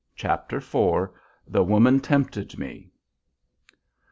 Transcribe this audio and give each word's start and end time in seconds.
CHAPTER 0.15 0.57
IV. 0.57 1.09
"THE 1.47 1.63
WOMAN 1.63 1.99
TEMPTED 1.99 2.57
ME." 2.57 2.89